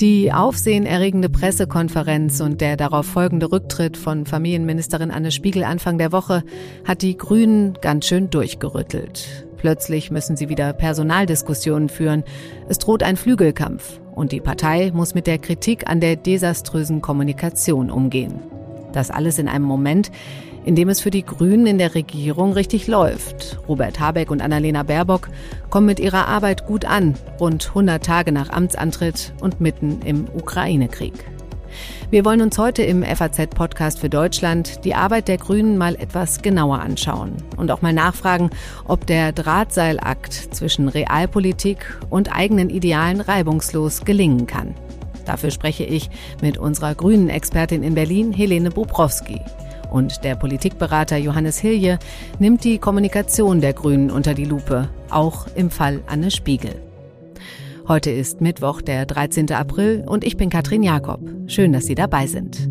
[0.00, 6.42] Die aufsehenerregende Pressekonferenz und der darauf folgende Rücktritt von Familienministerin Anne Spiegel Anfang der Woche
[6.86, 9.46] hat die Grünen ganz schön durchgerüttelt.
[9.58, 12.24] Plötzlich müssen sie wieder Personaldiskussionen führen.
[12.66, 17.90] Es droht ein Flügelkampf und die Partei muss mit der Kritik an der desaströsen Kommunikation
[17.90, 18.40] umgehen.
[18.94, 20.10] Das alles in einem Moment,
[20.64, 23.58] in dem es für die Grünen in der Regierung richtig läuft.
[23.68, 25.28] Robert Habeck und Annalena Baerbock
[25.70, 31.14] kommen mit ihrer Arbeit gut an, rund 100 Tage nach Amtsantritt und mitten im Ukraine-Krieg.
[32.10, 36.80] Wir wollen uns heute im FAZ-Podcast für Deutschland die Arbeit der Grünen mal etwas genauer
[36.80, 38.50] anschauen und auch mal nachfragen,
[38.84, 44.74] ob der Drahtseilakt zwischen Realpolitik und eigenen Idealen reibungslos gelingen kann.
[45.24, 46.10] Dafür spreche ich
[46.42, 49.40] mit unserer grünen Expertin in Berlin, Helene Bubrowski.
[49.90, 51.98] Und der Politikberater Johannes Hilje
[52.38, 56.80] nimmt die Kommunikation der Grünen unter die Lupe, auch im Fall Anne Spiegel.
[57.88, 59.50] Heute ist Mittwoch, der 13.
[59.52, 61.20] April und ich bin Katrin Jakob.
[61.48, 62.70] Schön, dass Sie dabei sind.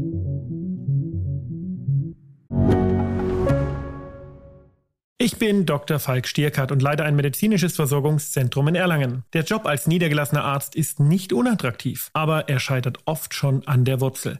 [5.22, 6.00] Ich bin Dr.
[6.00, 9.26] Falk Stierkart und leite ein medizinisches Versorgungszentrum in Erlangen.
[9.34, 14.00] Der Job als niedergelassener Arzt ist nicht unattraktiv, aber er scheitert oft schon an der
[14.00, 14.40] Wurzel.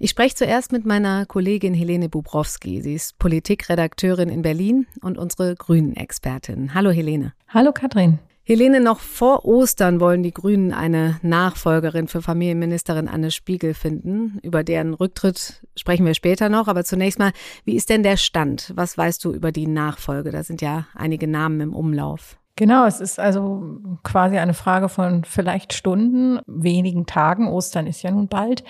[0.00, 2.80] Ich spreche zuerst mit meiner Kollegin Helene Bubrowski.
[2.82, 6.72] Sie ist Politikredakteurin in Berlin und unsere Grünen-Expertin.
[6.72, 7.32] Hallo Helene.
[7.48, 8.20] Hallo Katrin.
[8.44, 14.38] Helene, noch vor Ostern wollen die Grünen eine Nachfolgerin für Familienministerin Anne Spiegel finden.
[14.44, 16.68] Über deren Rücktritt sprechen wir später noch.
[16.68, 17.32] Aber zunächst mal,
[17.64, 18.72] wie ist denn der Stand?
[18.76, 20.30] Was weißt du über die Nachfolge?
[20.30, 22.37] Da sind ja einige Namen im Umlauf.
[22.58, 23.62] Genau, es ist also
[24.02, 27.46] quasi eine Frage von vielleicht Stunden, wenigen Tagen.
[27.46, 28.64] Ostern ist ja nun bald.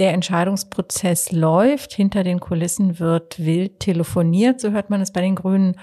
[0.00, 1.92] Der Entscheidungsprozess läuft.
[1.92, 5.76] Hinter den Kulissen wird wild telefoniert, so hört man es bei den Grünen.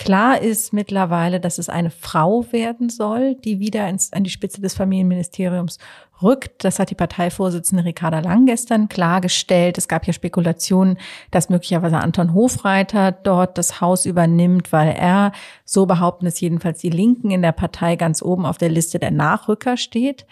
[0.00, 4.62] Klar ist mittlerweile, dass es eine Frau werden soll, die wieder ins, an die Spitze
[4.62, 5.76] des Familienministeriums
[6.22, 6.64] rückt.
[6.64, 9.76] Das hat die Parteivorsitzende Ricarda Lang gestern klargestellt.
[9.76, 10.96] Es gab ja Spekulationen,
[11.30, 15.32] dass möglicherweise Anton Hofreiter dort das Haus übernimmt, weil er,
[15.66, 19.10] so behaupten es jedenfalls die Linken in der Partei, ganz oben auf der Liste der
[19.10, 20.24] Nachrücker steht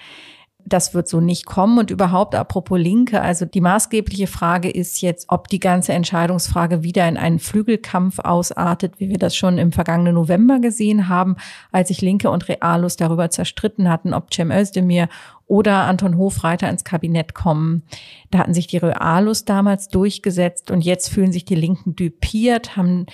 [0.69, 1.79] das wird so nicht kommen.
[1.79, 7.09] Und überhaupt, apropos Linke, also die maßgebliche Frage ist jetzt, ob die ganze Entscheidungsfrage wieder
[7.09, 11.37] in einen Flügelkampf ausartet, wie wir das schon im vergangenen November gesehen haben,
[11.73, 15.09] als sich Linke und Realos darüber zerstritten hatten, ob Cem Özdemir
[15.47, 17.83] oder Anton Hofreiter ins Kabinett kommen.
[18.31, 23.07] Da hatten sich die Realos damals durchgesetzt und jetzt fühlen sich die Linken düpiert, haben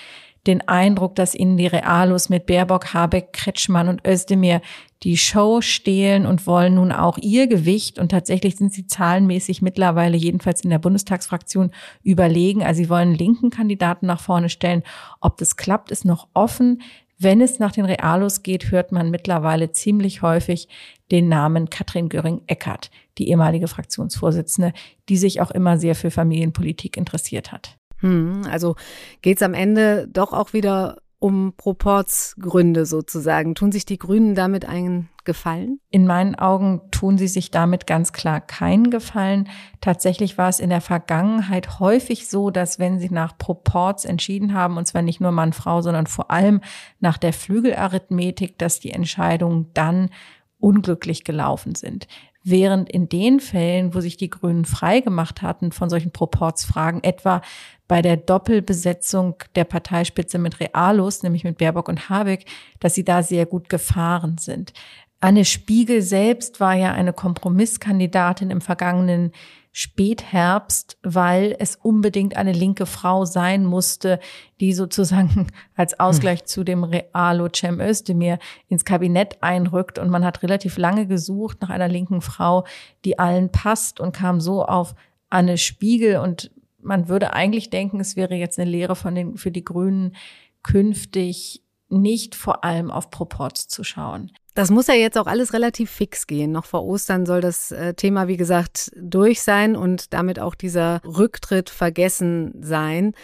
[0.47, 4.61] den Eindruck, dass ihnen die Realos mit Baerbock, Habeck, Kretschmann und Özdemir
[5.03, 10.17] die Show stehlen und wollen nun auch ihr Gewicht und tatsächlich sind sie zahlenmäßig mittlerweile
[10.17, 11.71] jedenfalls in der Bundestagsfraktion
[12.03, 12.63] überlegen.
[12.63, 14.83] Also sie wollen linken Kandidaten nach vorne stellen.
[15.21, 16.81] Ob das klappt, ist noch offen.
[17.19, 20.69] Wenn es nach den Realos geht, hört man mittlerweile ziemlich häufig
[21.11, 24.73] den Namen Katrin Göring-Eckardt, die ehemalige Fraktionsvorsitzende,
[25.09, 27.77] die sich auch immer sehr für Familienpolitik interessiert hat.
[28.05, 28.77] Hm, also
[29.23, 33.55] geht es am Ende doch auch wieder um Proportsgründe sozusagen.
[33.55, 35.81] Tun sich die Grünen damit einen Gefallen?
[35.89, 39.49] In meinen Augen tun sie sich damit ganz klar keinen Gefallen.
[39.81, 44.77] Tatsächlich war es in der Vergangenheit häufig so, dass wenn sie nach Proports entschieden haben,
[44.77, 46.61] und zwar nicht nur Mann, Frau, sondern vor allem
[47.01, 50.11] nach der Flügelarithmetik, dass die Entscheidungen dann
[50.59, 52.07] unglücklich gelaufen sind.
[52.47, 57.41] Während in den Fällen, wo sich die Grünen freigemacht hatten von solchen Proportsfragen, etwa
[57.87, 62.47] bei der Doppelbesetzung der Parteispitze mit Realos, nämlich mit Baerbock und Habeck,
[62.81, 64.73] dass sie da sehr gut gefahren sind.
[65.21, 69.33] Anne Spiegel selbst war ja eine Kompromisskandidatin im vergangenen
[69.73, 74.21] Spätherbst, weil es unbedingt eine linke Frau sein musste,
[74.61, 76.47] die sozusagen als Ausgleich hm.
[76.47, 78.39] zu dem Realo Cem Özdemir
[78.69, 79.99] ins Kabinett einrückt.
[79.99, 82.65] Und man hat relativ lange gesucht nach einer linken Frau,
[83.05, 84.95] die allen passt und kam so auf
[85.29, 86.53] Anne Spiegel und
[86.85, 90.15] man würde eigentlich denken, es wäre jetzt eine Lehre von den, für die Grünen,
[90.63, 94.33] künftig nicht vor allem auf Proports zu schauen.
[94.55, 96.53] Das muss ja jetzt auch alles relativ fix gehen.
[96.53, 101.01] Noch vor Ostern soll das äh, Thema, wie gesagt, durch sein und damit auch dieser
[101.05, 103.15] Rücktritt vergessen sein.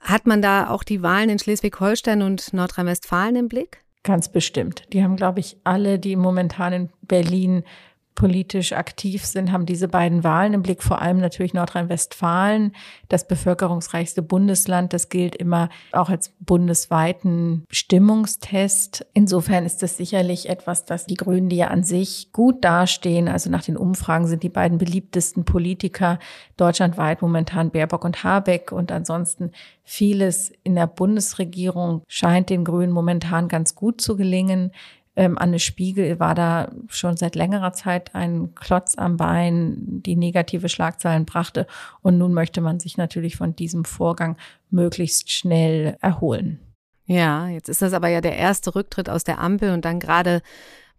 [0.00, 3.84] Hat man da auch die Wahlen in Schleswig-Holstein und Nordrhein-Westfalen im Blick?
[4.02, 4.82] Ganz bestimmt.
[4.92, 7.64] Die haben, glaube ich, alle, die momentan in Berlin
[8.14, 12.72] politisch aktiv sind, haben diese beiden Wahlen im Blick, vor allem natürlich Nordrhein-Westfalen,
[13.08, 14.92] das bevölkerungsreichste Bundesland.
[14.92, 19.04] Das gilt immer auch als bundesweiten Stimmungstest.
[19.14, 23.50] Insofern ist das sicherlich etwas, dass die Grünen, die ja an sich gut dastehen, also
[23.50, 26.18] nach den Umfragen sind die beiden beliebtesten Politiker
[26.56, 29.50] deutschlandweit momentan Baerbock und Habeck und ansonsten
[29.82, 34.70] vieles in der Bundesregierung scheint den Grünen momentan ganz gut zu gelingen.
[35.16, 40.68] Ähm, Anne Spiegel war da schon seit längerer Zeit ein Klotz am Bein, die negative
[40.68, 41.66] Schlagzeilen brachte.
[42.02, 44.36] Und nun möchte man sich natürlich von diesem Vorgang
[44.70, 46.60] möglichst schnell erholen.
[47.06, 50.42] Ja, jetzt ist das aber ja der erste Rücktritt aus der Ampel und dann gerade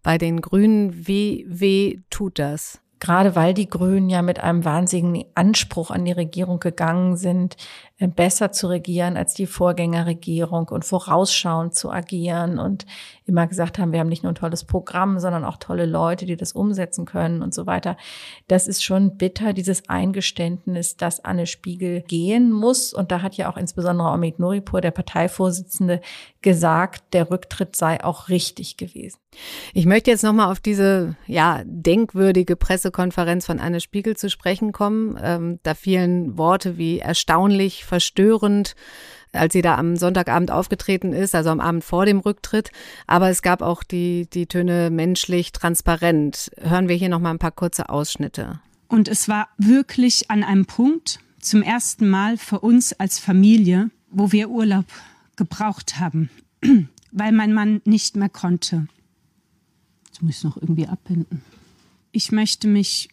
[0.02, 1.06] bei den Grünen.
[1.06, 2.80] Wie weh tut das?
[2.98, 7.56] Gerade weil die Grünen ja mit einem wahnsinnigen Anspruch an die Regierung gegangen sind,
[7.98, 12.86] äh, besser zu regieren als die Vorgängerregierung und vorausschauend zu agieren und
[13.24, 16.36] immer gesagt haben, wir haben nicht nur ein tolles Programm, sondern auch tolle Leute, die
[16.36, 17.96] das umsetzen können und so weiter.
[18.48, 22.92] Das ist schon bitter, dieses Eingeständnis, dass Anne Spiegel gehen muss.
[22.92, 26.00] Und da hat ja auch insbesondere Omid Nuripur, der Parteivorsitzende,
[26.42, 29.18] gesagt, der Rücktritt sei auch richtig gewesen.
[29.74, 32.54] Ich möchte jetzt nochmal auf diese, ja, denkwürdige
[32.96, 35.18] Pressekonferenz von Anne Spiegel zu sprechen kommen.
[35.22, 38.74] Ähm, da fielen Worte wie erstaunlich, verstörend,
[39.32, 42.70] als sie da am Sonntagabend aufgetreten ist, also am Abend vor dem Rücktritt.
[43.06, 46.50] Aber es gab auch die, die Töne menschlich, transparent.
[46.58, 48.60] Hören wir hier noch mal ein paar kurze Ausschnitte.
[48.88, 54.32] Und es war wirklich an einem Punkt, zum ersten Mal für uns als Familie, wo
[54.32, 54.86] wir Urlaub
[55.36, 56.30] gebraucht haben,
[57.12, 58.86] weil mein Mann nicht mehr konnte.
[60.06, 61.42] Jetzt muss ich noch irgendwie abbinden.
[62.16, 63.10] Ich möchte mich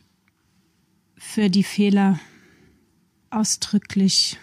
[1.18, 2.22] für die Fehler
[3.32, 4.40] ausdrücklich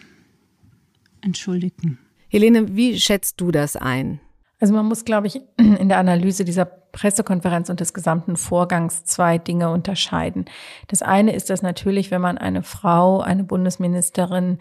[1.23, 1.99] entschuldigen.
[2.29, 4.21] Helene, wie schätzt du das ein?
[4.59, 9.39] Also man muss, glaube ich, in der Analyse dieser Pressekonferenz und des gesamten Vorgangs zwei
[9.39, 10.45] Dinge unterscheiden.
[10.89, 14.59] Das eine ist, dass natürlich, wenn man eine Frau, eine Bundesministerin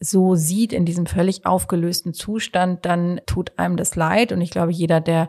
[0.00, 4.32] so sieht in diesem völlig aufgelösten Zustand, dann tut einem das leid.
[4.32, 5.28] Und ich glaube, jeder, der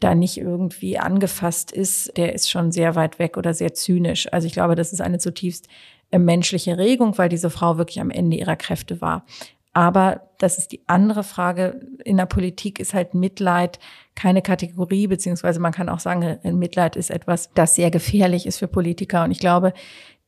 [0.00, 4.30] da nicht irgendwie angefasst ist, der ist schon sehr weit weg oder sehr zynisch.
[4.32, 5.68] Also ich glaube, das ist eine zutiefst
[6.10, 9.24] äh, menschliche Regung, weil diese Frau wirklich am Ende ihrer Kräfte war.
[9.72, 11.80] Aber das ist die andere Frage.
[12.04, 13.80] In der Politik ist halt Mitleid
[14.14, 18.68] keine Kategorie, beziehungsweise man kann auch sagen, Mitleid ist etwas, das sehr gefährlich ist für
[18.68, 19.24] Politiker.
[19.24, 19.72] Und ich glaube,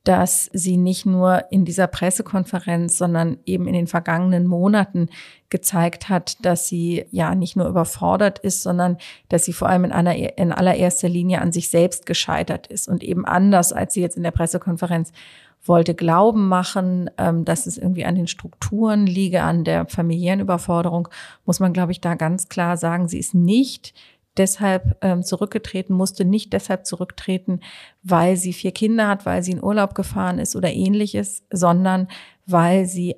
[0.06, 5.08] dass sie nicht nur in dieser Pressekonferenz, sondern eben in den vergangenen Monaten
[5.50, 8.98] gezeigt hat, dass sie ja nicht nur überfordert ist, sondern
[9.28, 13.02] dass sie vor allem in, einer, in allererster Linie an sich selbst gescheitert ist und
[13.02, 15.10] eben anders, als sie jetzt in der Pressekonferenz
[15.64, 21.08] wollte Glauben machen, ähm, dass es irgendwie an den Strukturen liege, an der familiären Überforderung,
[21.44, 23.92] muss man, glaube ich, da ganz klar sagen, sie ist nicht
[24.38, 27.60] deshalb ähm, zurückgetreten, musste nicht deshalb zurücktreten,
[28.02, 32.08] weil sie vier Kinder hat, weil sie in Urlaub gefahren ist oder ähnliches, sondern
[32.46, 33.16] weil sie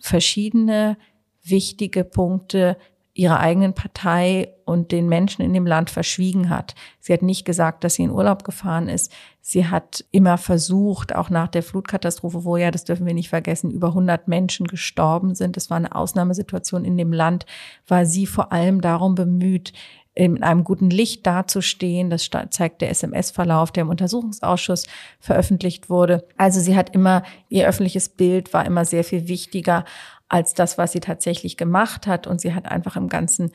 [0.00, 0.96] verschiedene
[1.42, 2.76] wichtige Punkte
[3.18, 6.76] ihrer eigenen Partei und den Menschen in dem Land verschwiegen hat.
[7.00, 9.12] Sie hat nicht gesagt, dass sie in Urlaub gefahren ist.
[9.40, 13.72] Sie hat immer versucht, auch nach der Flutkatastrophe, wo ja, das dürfen wir nicht vergessen,
[13.72, 15.56] über 100 Menschen gestorben sind.
[15.56, 17.44] Das war eine Ausnahmesituation in dem Land,
[17.88, 19.72] war sie vor allem darum bemüht,
[20.18, 22.10] in einem guten Licht dazustehen.
[22.10, 24.84] Das zeigt der SMS-Verlauf, der im Untersuchungsausschuss
[25.20, 26.26] veröffentlicht wurde.
[26.36, 29.84] Also sie hat immer, ihr öffentliches Bild war immer sehr viel wichtiger
[30.28, 32.26] als das, was sie tatsächlich gemacht hat.
[32.26, 33.52] Und sie hat einfach im ganzen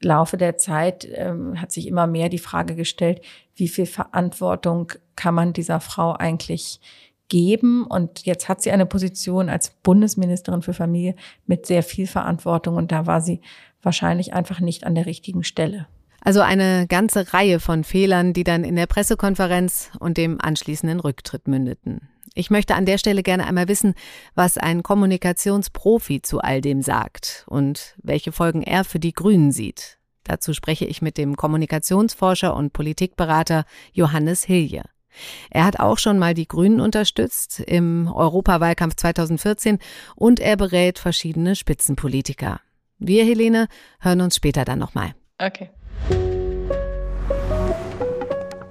[0.00, 3.20] Laufe der Zeit ähm, hat sich immer mehr die Frage gestellt,
[3.54, 6.80] wie viel Verantwortung kann man dieser Frau eigentlich
[7.28, 7.84] geben?
[7.84, 12.92] Und jetzt hat sie eine Position als Bundesministerin für Familie mit sehr viel Verantwortung und
[12.92, 13.42] da war sie
[13.82, 15.86] wahrscheinlich einfach nicht an der richtigen Stelle.
[16.20, 21.48] Also eine ganze Reihe von Fehlern, die dann in der Pressekonferenz und dem anschließenden Rücktritt
[21.48, 22.08] mündeten.
[22.34, 23.94] Ich möchte an der Stelle gerne einmal wissen,
[24.34, 29.98] was ein Kommunikationsprofi zu all dem sagt und welche Folgen er für die Grünen sieht.
[30.24, 34.84] Dazu spreche ich mit dem Kommunikationsforscher und Politikberater Johannes Hilje.
[35.50, 39.78] Er hat auch schon mal die Grünen unterstützt im Europawahlkampf 2014
[40.14, 42.60] und er berät verschiedene Spitzenpolitiker.
[42.98, 43.68] Wir, Helene,
[44.00, 45.14] hören uns später dann nochmal.
[45.38, 45.70] Okay.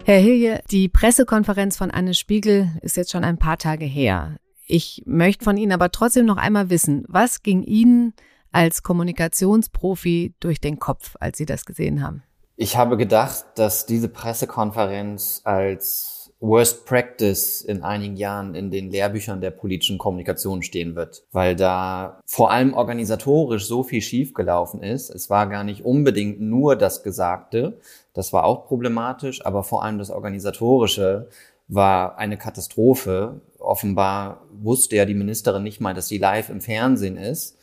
[0.08, 4.38] Herr Hilje, die Pressekonferenz von Anne Spiegel ist jetzt schon ein paar Tage her.
[4.66, 8.14] Ich möchte von Ihnen aber trotzdem noch einmal wissen, was ging Ihnen
[8.54, 12.24] als Kommunikationsprofi durch den Kopf, als Sie das gesehen haben?
[12.56, 19.42] Ich habe gedacht, dass diese Pressekonferenz als Worst Practice in einigen Jahren in den Lehrbüchern
[19.42, 25.10] der politischen Kommunikation stehen wird, weil da vor allem organisatorisch so viel schiefgelaufen ist.
[25.10, 27.80] Es war gar nicht unbedingt nur das Gesagte,
[28.18, 31.30] das war auch problematisch, aber vor allem das Organisatorische
[31.68, 33.42] war eine Katastrophe.
[33.60, 37.60] Offenbar wusste ja die Ministerin nicht mal, dass sie live im Fernsehen ist.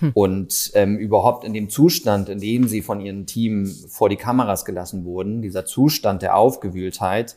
[0.00, 0.10] Hm.
[0.12, 4.64] Und ähm, überhaupt in dem Zustand, in dem sie von ihrem Team vor die Kameras
[4.64, 7.36] gelassen wurden, dieser Zustand der Aufgewühltheit,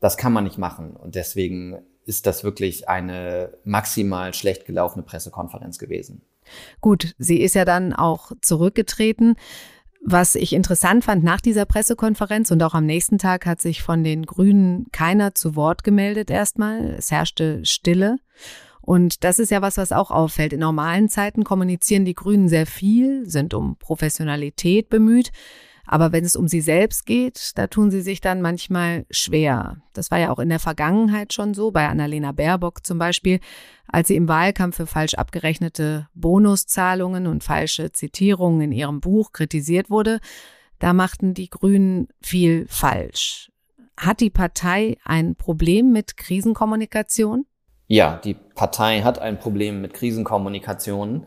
[0.00, 0.96] das kann man nicht machen.
[0.96, 6.22] Und deswegen ist das wirklich eine maximal schlecht gelaufene Pressekonferenz gewesen.
[6.80, 9.36] Gut, sie ist ja dann auch zurückgetreten.
[10.06, 14.04] Was ich interessant fand nach dieser Pressekonferenz und auch am nächsten Tag hat sich von
[14.04, 16.94] den Grünen keiner zu Wort gemeldet erstmal.
[16.98, 18.18] Es herrschte Stille.
[18.82, 20.52] Und das ist ja was, was auch auffällt.
[20.52, 25.32] In normalen Zeiten kommunizieren die Grünen sehr viel, sind um Professionalität bemüht.
[25.86, 29.76] Aber wenn es um sie selbst geht, da tun sie sich dann manchmal schwer.
[29.92, 33.40] Das war ja auch in der Vergangenheit schon so, bei Annalena Baerbock zum Beispiel,
[33.86, 39.90] als sie im Wahlkampf für falsch abgerechnete Bonuszahlungen und falsche Zitierungen in ihrem Buch kritisiert
[39.90, 40.20] wurde.
[40.78, 43.50] Da machten die Grünen viel falsch.
[43.96, 47.46] Hat die Partei ein Problem mit Krisenkommunikation?
[47.86, 51.26] Ja, die Partei hat ein Problem mit Krisenkommunikation.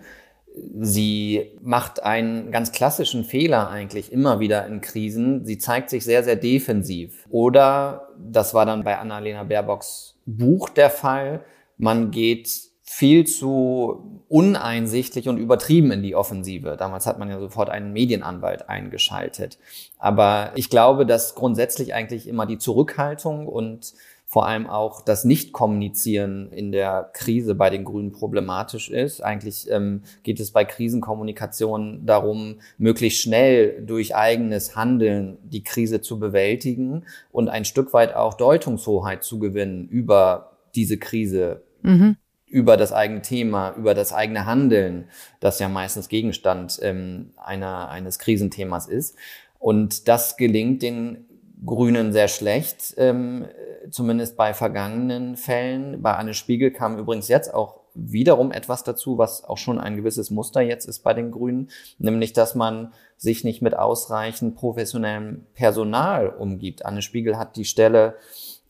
[0.79, 5.45] Sie macht einen ganz klassischen Fehler eigentlich immer wieder in Krisen.
[5.45, 7.25] Sie zeigt sich sehr, sehr defensiv.
[7.29, 11.41] Oder, das war dann bei Annalena Baerbocks Buch der Fall,
[11.77, 12.49] man geht
[12.83, 16.77] viel zu uneinsichtlich und übertrieben in die Offensive.
[16.77, 19.57] Damals hat man ja sofort einen Medienanwalt eingeschaltet.
[19.97, 23.93] Aber ich glaube, dass grundsätzlich eigentlich immer die Zurückhaltung und
[24.29, 29.21] vor allem auch das Nicht-Kommunizieren in der Krise bei den Grünen problematisch ist.
[29.21, 36.19] Eigentlich ähm, geht es bei Krisenkommunikation darum, möglichst schnell durch eigenes Handeln die Krise zu
[36.19, 41.63] bewältigen und ein Stück weit auch Deutungshoheit zu gewinnen über diese Krise.
[41.81, 42.17] Mhm
[42.49, 45.09] über das eigene Thema, über das eigene Handeln,
[45.41, 49.17] das ja meistens Gegenstand ähm, einer, eines Krisenthemas ist.
[49.59, 51.25] Und das gelingt den
[51.65, 53.47] Grünen sehr schlecht, ähm,
[53.89, 56.01] zumindest bei vergangenen Fällen.
[56.01, 60.29] Bei Anne Spiegel kam übrigens jetzt auch wiederum etwas dazu, was auch schon ein gewisses
[60.29, 66.29] Muster jetzt ist bei den Grünen, nämlich dass man sich nicht mit ausreichend professionellem Personal
[66.29, 66.85] umgibt.
[66.85, 68.15] Anne Spiegel hat die Stelle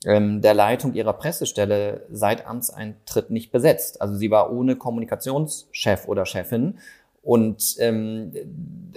[0.05, 4.01] ähm, der Leitung ihrer Pressestelle seit Amtseintritt nicht besetzt.
[4.01, 6.79] Also sie war ohne Kommunikationschef oder Chefin
[7.27, 8.31] und ähm,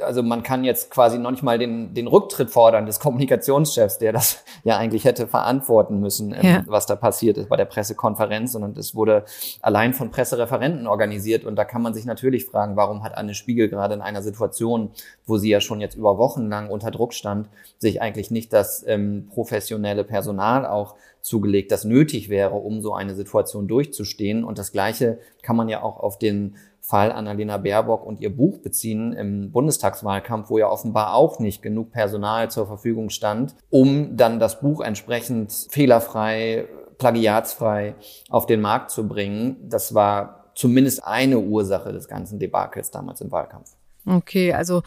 [0.00, 4.12] also man kann jetzt quasi noch nicht mal den, den Rücktritt fordern des Kommunikationschefs, der
[4.12, 6.64] das ja eigentlich hätte verantworten müssen, ähm, ja.
[6.68, 8.54] was da passiert ist bei der Pressekonferenz.
[8.54, 9.24] Und es wurde
[9.62, 11.44] allein von Pressereferenten organisiert.
[11.44, 14.90] Und da kann man sich natürlich fragen, warum hat Anne Spiegel gerade in einer Situation,
[15.26, 18.84] wo sie ja schon jetzt über Wochen lang unter Druck stand, sich eigentlich nicht das
[18.86, 24.44] ähm, professionelle Personal auch zugelegt, das nötig wäre, um so eine Situation durchzustehen.
[24.44, 28.58] Und das Gleiche kann man ja auch auf den Fall Annalena Baerbock und ihr Buch
[28.58, 34.40] beziehen im Bundestagswahlkampf, wo ja offenbar auch nicht genug Personal zur Verfügung stand, um dann
[34.40, 36.66] das Buch entsprechend fehlerfrei,
[36.98, 37.94] plagiatsfrei
[38.28, 39.56] auf den Markt zu bringen.
[39.68, 43.70] Das war zumindest eine Ursache des ganzen Debakels damals im Wahlkampf.
[44.06, 44.82] Okay, also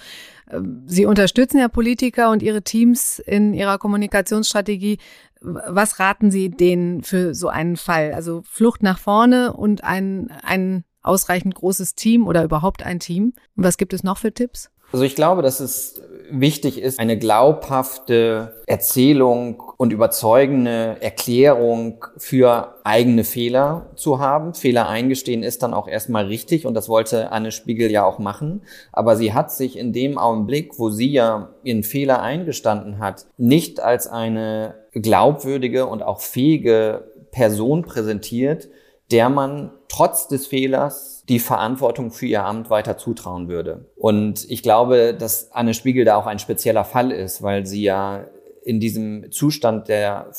[0.50, 4.98] äh, Sie unterstützen ja Politiker und Ihre Teams in ihrer Kommunikationsstrategie.
[5.42, 8.14] Was raten Sie denen für so einen Fall?
[8.14, 13.34] Also Flucht nach vorne und ein, ein ausreichend großes Team oder überhaupt ein Team?
[13.56, 14.70] Und was gibt es noch für Tipps?
[14.94, 23.24] Also ich glaube, dass es wichtig ist, eine glaubhafte Erzählung und überzeugende Erklärung für eigene
[23.24, 24.54] Fehler zu haben.
[24.54, 28.62] Fehler eingestehen ist dann auch erstmal richtig und das wollte Anne Spiegel ja auch machen.
[28.92, 33.80] Aber sie hat sich in dem Augenblick, wo sie ja ihren Fehler eingestanden hat, nicht
[33.80, 38.70] als eine glaubwürdige und auch fähige Person präsentiert,
[39.14, 43.86] der man trotz des Fehlers die Verantwortung für ihr Amt weiter zutrauen würde.
[43.96, 48.26] Und ich glaube, dass Anne Spiegel da auch ein spezieller Fall ist, weil sie ja
[48.64, 50.32] in diesem Zustand der,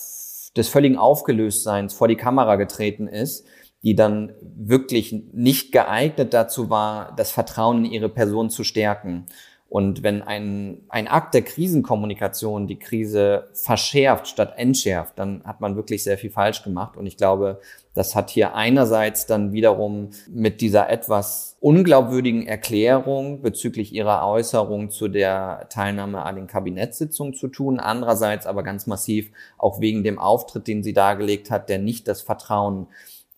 [0.57, 3.47] des völligen Aufgelöstseins vor die Kamera getreten ist,
[3.85, 9.27] die dann wirklich nicht geeignet dazu war, das Vertrauen in ihre Person zu stärken.
[9.69, 15.77] Und wenn ein, ein Akt der Krisenkommunikation die Krise verschärft statt entschärft, dann hat man
[15.77, 16.97] wirklich sehr viel falsch gemacht.
[16.97, 17.61] Und ich glaube,
[17.95, 25.09] das hat hier einerseits dann wiederum mit dieser etwas unglaubwürdigen Erklärung bezüglich ihrer Äußerung zu
[25.09, 30.67] der Teilnahme an den Kabinettssitzungen zu tun, andererseits aber ganz massiv auch wegen dem Auftritt,
[30.67, 32.89] den sie dargelegt hat, der nicht das Vertrauen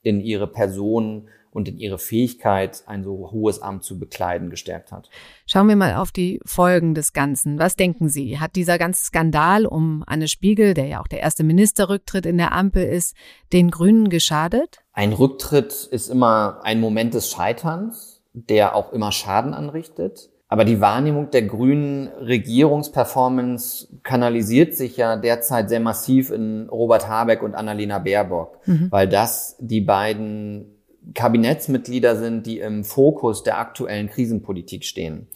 [0.02, 5.08] in ihre Person und in ihre Fähigkeit, ein so hohes Amt zu bekleiden, gestärkt hat.
[5.46, 7.58] Schauen wir mal auf die Folgen des Ganzen.
[7.58, 8.38] Was denken Sie?
[8.38, 12.52] Hat dieser ganze Skandal um Anne Spiegel, der ja auch der erste Ministerrücktritt in der
[12.52, 13.16] Ampel ist,
[13.54, 14.82] den Grünen geschadet?
[14.92, 20.28] Ein Rücktritt ist immer ein Moment des Scheiterns, der auch immer Schaden anrichtet.
[20.48, 27.42] Aber die Wahrnehmung der grünen Regierungsperformance kanalisiert sich ja derzeit sehr massiv in Robert Habeck
[27.42, 28.88] und Annalena Baerbock, mhm.
[28.90, 30.75] weil das die beiden
[31.14, 35.28] Kabinettsmitglieder sind, die im Fokus der aktuellen Krisenpolitik stehen.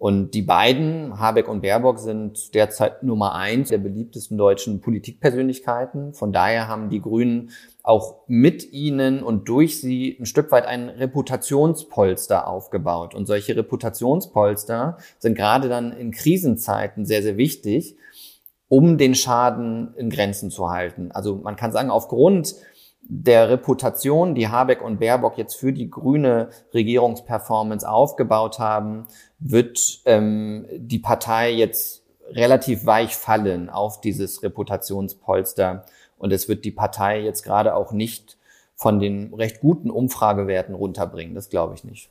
[0.00, 6.14] Und die beiden, Habeck und Baerbock, sind derzeit Nummer eins der beliebtesten deutschen Politikpersönlichkeiten.
[6.14, 7.50] Von daher haben die Grünen
[7.82, 13.14] auch mit ihnen und durch sie ein Stück weit ein Reputationspolster aufgebaut.
[13.14, 17.94] Und solche Reputationspolster sind gerade dann in Krisenzeiten sehr, sehr wichtig,
[18.68, 21.10] um den Schaden in Grenzen zu halten.
[21.12, 22.54] Also man kann sagen, aufgrund
[23.02, 29.06] der Reputation, die Habeck und Baerbock jetzt für die grüne Regierungsperformance aufgebaut haben,
[29.38, 35.84] wird ähm, die Partei jetzt relativ weich fallen auf dieses Reputationspolster.
[36.18, 38.36] Und es wird die Partei jetzt gerade auch nicht
[38.80, 41.34] von den recht guten Umfragewerten runterbringen.
[41.34, 42.08] Das glaube ich nicht.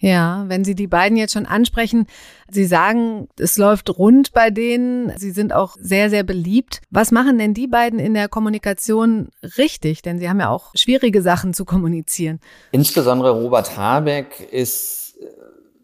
[0.00, 2.06] Ja, wenn Sie die beiden jetzt schon ansprechen,
[2.50, 6.82] Sie sagen, es läuft rund bei denen, Sie sind auch sehr, sehr beliebt.
[6.90, 10.02] Was machen denn die beiden in der Kommunikation richtig?
[10.02, 12.38] Denn Sie haben ja auch schwierige Sachen zu kommunizieren.
[12.70, 15.09] Insbesondere Robert Habeck ist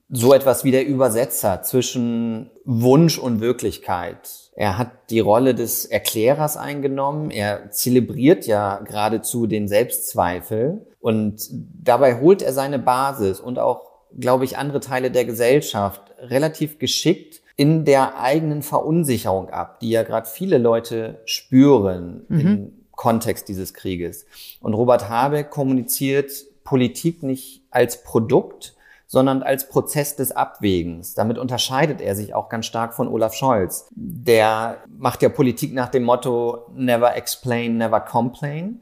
[0.08, 4.50] so etwas wie der Übersetzer zwischen Wunsch und Wirklichkeit.
[4.54, 7.30] Er hat die Rolle des Erklärers eingenommen.
[7.30, 14.44] Er zelebriert ja geradezu den Selbstzweifel und dabei holt er seine Basis und auch, glaube
[14.44, 20.28] ich, andere Teile der Gesellschaft relativ geschickt in der eigenen Verunsicherung ab, die ja gerade
[20.28, 22.40] viele Leute spüren mhm.
[22.40, 24.26] im Kontext dieses Krieges.
[24.60, 26.30] Und Robert Habeck kommuniziert
[26.64, 28.75] Politik nicht als Produkt,
[29.06, 31.14] sondern als Prozess des Abwägens.
[31.14, 33.88] Damit unterscheidet er sich auch ganz stark von Olaf Scholz.
[33.94, 38.80] Der macht ja Politik nach dem Motto never explain, never complain.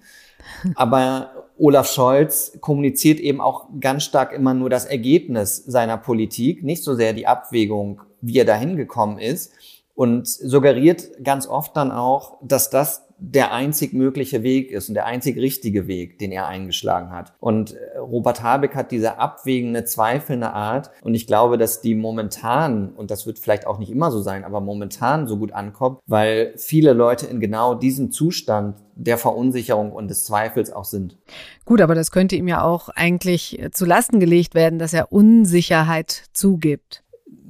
[0.74, 6.82] Aber Olaf Scholz kommuniziert eben auch ganz stark immer nur das Ergebnis seiner Politik, nicht
[6.82, 9.52] so sehr die Abwägung, wie er dahin gekommen ist
[9.94, 15.06] und suggeriert ganz oft dann auch, dass das der einzig mögliche Weg ist und der
[15.06, 17.32] einzig richtige Weg, den er eingeschlagen hat.
[17.38, 20.90] Und äh, Robert Habeck hat diese abwägende, zweifelnde Art.
[21.02, 24.44] Und ich glaube, dass die momentan, und das wird vielleicht auch nicht immer so sein,
[24.44, 30.08] aber momentan so gut ankommt, weil viele Leute in genau diesem Zustand der Verunsicherung und
[30.08, 31.16] des Zweifels auch sind.
[31.64, 36.24] Gut, aber das könnte ihm ja auch eigentlich zu Lasten gelegt werden, dass er Unsicherheit
[36.32, 37.03] zugibt.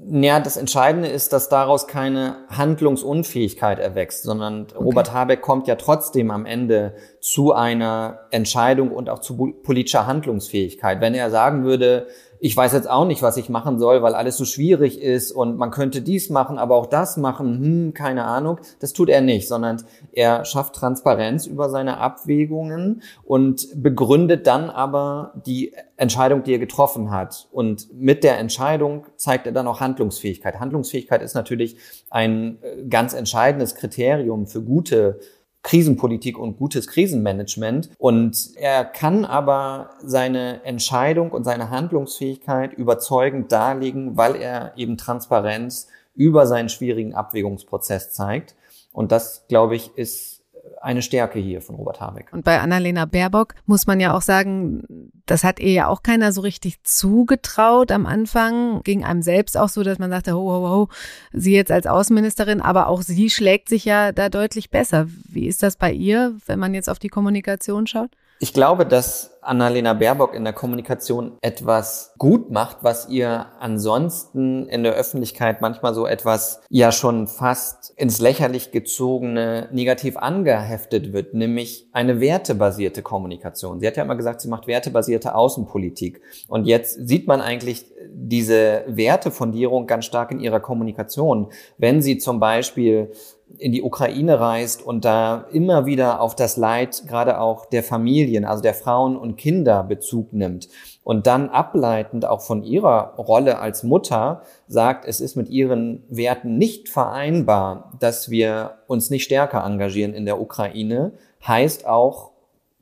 [0.06, 4.82] Ja, das Entscheidende ist, dass daraus keine Handlungsunfähigkeit erwächst, sondern okay.
[4.82, 11.00] Robert Habeck kommt ja trotzdem am Ende zu einer Entscheidung und auch zu politischer Handlungsfähigkeit.
[11.00, 12.08] Wenn er sagen würde,
[12.44, 15.56] ich weiß jetzt auch nicht, was ich machen soll, weil alles so schwierig ist und
[15.56, 18.60] man könnte dies machen, aber auch das machen, hm, keine Ahnung.
[18.80, 25.32] Das tut er nicht, sondern er schafft Transparenz über seine Abwägungen und begründet dann aber
[25.46, 27.48] die Entscheidung, die er getroffen hat.
[27.50, 30.60] Und mit der Entscheidung zeigt er dann auch Handlungsfähigkeit.
[30.60, 31.78] Handlungsfähigkeit ist natürlich
[32.10, 35.18] ein äh, ganz entscheidendes Kriterium für gute
[35.64, 37.90] Krisenpolitik und gutes Krisenmanagement.
[37.98, 45.88] Und er kann aber seine Entscheidung und seine Handlungsfähigkeit überzeugend darlegen, weil er eben Transparenz
[46.14, 48.54] über seinen schwierigen Abwägungsprozess zeigt.
[48.92, 50.33] Und das, glaube ich, ist
[50.80, 52.32] eine Stärke hier von Robert Habeck.
[52.32, 56.32] Und bei Annalena Baerbock muss man ja auch sagen, das hat ihr ja auch keiner
[56.32, 58.82] so richtig zugetraut am Anfang.
[58.82, 60.88] Ging einem selbst auch so, dass man sagte, ho, ho, ho,
[61.32, 65.06] sie jetzt als Außenministerin, aber auch sie schlägt sich ja da deutlich besser.
[65.28, 68.10] Wie ist das bei ihr, wenn man jetzt auf die Kommunikation schaut?
[68.40, 74.82] Ich glaube, dass Annalena Baerbock in der Kommunikation etwas gut macht, was ihr ansonsten in
[74.82, 81.88] der Öffentlichkeit manchmal so etwas ja schon fast ins Lächerlich gezogene negativ angeheftet wird, nämlich
[81.92, 83.80] eine wertebasierte Kommunikation.
[83.80, 86.20] Sie hat ja immer gesagt, sie macht wertebasierte Außenpolitik.
[86.48, 91.48] Und jetzt sieht man eigentlich diese Wertefundierung ganz stark in ihrer Kommunikation.
[91.78, 93.12] Wenn sie zum Beispiel
[93.58, 98.44] in die Ukraine reist und da immer wieder auf das Leid gerade auch der Familien,
[98.44, 100.68] also der Frauen und Kinder Bezug nimmt
[101.04, 106.56] und dann ableitend auch von ihrer Rolle als Mutter sagt, es ist mit ihren Werten
[106.58, 111.12] nicht vereinbar, dass wir uns nicht stärker engagieren in der Ukraine,
[111.46, 112.32] heißt auch,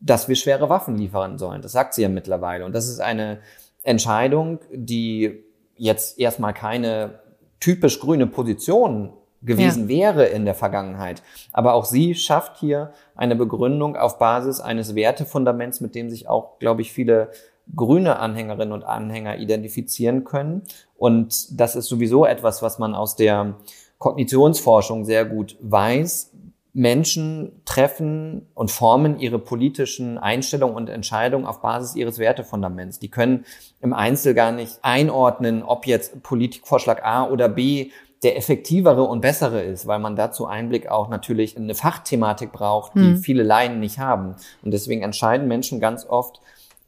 [0.01, 1.63] dass wir schwere Waffen liefern sollen.
[1.63, 2.65] Das sagt sie ja mittlerweile.
[2.65, 3.41] Und das ist eine
[3.83, 5.45] Entscheidung, die
[5.77, 7.21] jetzt erstmal keine
[7.61, 9.89] typisch grüne Position gewesen ja.
[9.89, 11.23] wäre in der Vergangenheit.
[11.53, 16.59] Aber auch sie schafft hier eine Begründung auf Basis eines Wertefundaments, mit dem sich auch,
[16.59, 17.31] glaube ich, viele
[17.75, 20.63] grüne Anhängerinnen und Anhänger identifizieren können.
[20.97, 23.57] Und das ist sowieso etwas, was man aus der
[23.99, 26.33] Kognitionsforschung sehr gut weiß.
[26.75, 32.99] Menschen treffen und formen ihre politischen Einstellungen und Entscheidungen auf Basis ihres Wertefundaments.
[32.99, 33.45] Die können
[33.83, 37.91] im Einzel gar nicht einordnen, ob jetzt Politikvorschlag A oder B
[38.23, 42.95] der effektivere und bessere ist, weil man dazu Einblick auch natürlich in eine Fachthematik braucht,
[42.95, 43.17] die hm.
[43.19, 44.37] viele Laien nicht haben.
[44.63, 46.41] Und deswegen entscheiden Menschen ganz oft,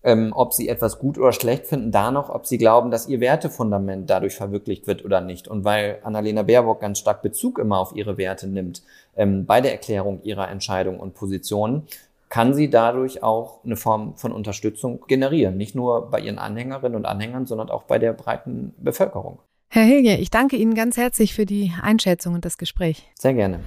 [0.04, 3.20] ähm, ob sie etwas gut oder schlecht finden, da noch, ob sie glauben, dass ihr
[3.20, 5.48] Wertefundament dadurch verwirklicht wird oder nicht.
[5.48, 8.82] Und weil Annalena Baerbock ganz stark Bezug immer auf ihre Werte nimmt,
[9.16, 11.86] ähm, bei der Erklärung ihrer Entscheidungen und Positionen,
[12.28, 15.56] kann sie dadurch auch eine Form von Unterstützung generieren.
[15.56, 19.38] Nicht nur bei ihren Anhängerinnen und Anhängern, sondern auch bei der breiten Bevölkerung.
[19.68, 23.10] Herr Hilge, ich danke Ihnen ganz herzlich für die Einschätzung und das Gespräch.
[23.18, 23.60] Sehr gerne.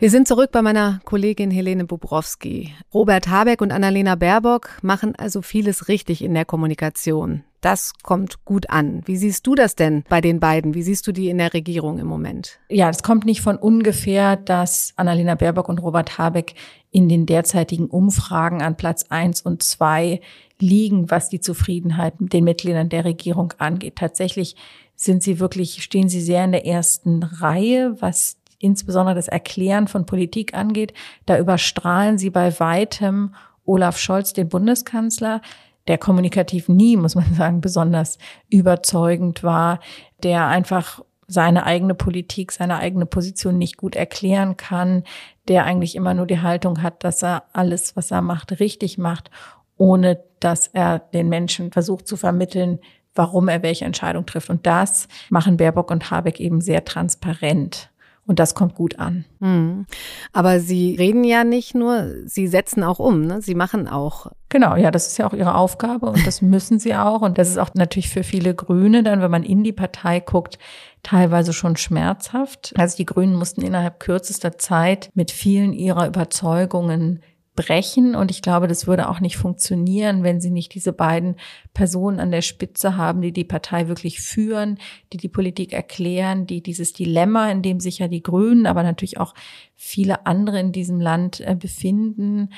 [0.00, 2.74] Wir sind zurück bei meiner Kollegin Helene Bobrowski.
[2.94, 7.44] Robert Habeck und Annalena Baerbock machen also vieles richtig in der Kommunikation.
[7.60, 9.02] Das kommt gut an.
[9.04, 10.72] Wie siehst du das denn bei den beiden?
[10.72, 12.58] Wie siehst du die in der Regierung im Moment?
[12.70, 16.54] Ja, es kommt nicht von ungefähr, dass Annalena Baerbock und Robert Habeck
[16.90, 20.22] in den derzeitigen Umfragen an Platz eins und zwei
[20.62, 23.96] liegen, was die Zufriedenheit mit den Mitgliedern der Regierung angeht.
[23.96, 24.56] Tatsächlich
[24.94, 30.06] sind sie wirklich, stehen sie sehr in der ersten Reihe, was insbesondere das Erklären von
[30.06, 30.92] Politik angeht.
[31.26, 35.40] Da überstrahlen sie bei weitem Olaf Scholz, den Bundeskanzler,
[35.88, 38.18] der kommunikativ nie, muss man sagen, besonders
[38.48, 39.80] überzeugend war,
[40.22, 45.04] der einfach seine eigene Politik, seine eigene Position nicht gut erklären kann,
[45.48, 49.30] der eigentlich immer nur die Haltung hat, dass er alles, was er macht, richtig macht,
[49.80, 52.80] ohne dass er den Menschen versucht zu vermitteln,
[53.14, 54.50] warum er welche Entscheidung trifft.
[54.50, 57.90] Und das machen Baerbock und Habeck eben sehr transparent.
[58.26, 59.24] Und das kommt gut an.
[59.40, 59.86] Mhm.
[60.34, 63.40] Aber Sie reden ja nicht nur, Sie setzen auch um, ne?
[63.40, 64.30] Sie machen auch.
[64.50, 67.22] Genau, ja, das ist ja auch Ihre Aufgabe und das müssen Sie auch.
[67.22, 70.58] Und das ist auch natürlich für viele Grüne dann, wenn man in die Partei guckt,
[71.02, 72.74] teilweise schon schmerzhaft.
[72.76, 77.20] Also die Grünen mussten innerhalb kürzester Zeit mit vielen ihrer Überzeugungen
[77.62, 78.14] brechen.
[78.14, 81.36] Und ich glaube, das würde auch nicht funktionieren, wenn sie nicht diese beiden
[81.74, 84.78] Personen an der Spitze haben, die die Partei wirklich führen,
[85.12, 89.18] die die Politik erklären, die dieses Dilemma, in dem sich ja die Grünen, aber natürlich
[89.18, 89.34] auch
[89.76, 92.50] viele andere in diesem Land äh, befinden,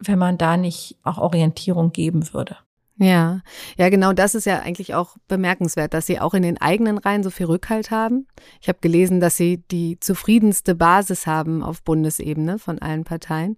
[0.00, 2.56] wenn man da nicht auch Orientierung geben würde.
[3.00, 3.42] Ja,
[3.76, 7.22] ja, genau das ist ja eigentlich auch bemerkenswert, dass sie auch in den eigenen Reihen
[7.22, 8.26] so viel Rückhalt haben.
[8.60, 13.56] Ich habe gelesen, dass sie die zufriedenste Basis haben auf Bundesebene von allen Parteien.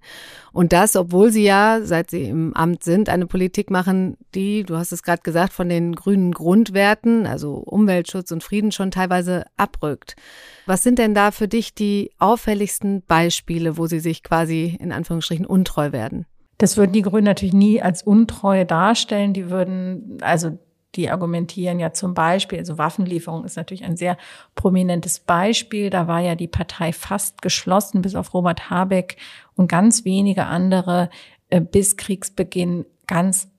[0.52, 4.76] Und das, obwohl sie ja, seit sie im Amt sind, eine Politik machen, die, du
[4.76, 10.16] hast es gerade gesagt, von den grünen Grundwerten, also Umweltschutz und Frieden schon teilweise abrückt.
[10.66, 15.46] Was sind denn da für dich die auffälligsten Beispiele, wo sie sich quasi in Anführungsstrichen
[15.46, 16.26] untreu werden?
[16.60, 19.32] Das würden die Grünen natürlich nie als Untreue darstellen.
[19.32, 20.58] Die würden, also
[20.94, 24.18] die argumentieren ja zum Beispiel, also Waffenlieferung ist natürlich ein sehr
[24.56, 25.88] prominentes Beispiel.
[25.88, 29.16] Da war ja die Partei fast geschlossen, bis auf Robert Habeck
[29.56, 31.08] und ganz wenige andere
[31.48, 33.49] äh, bis Kriegsbeginn ganz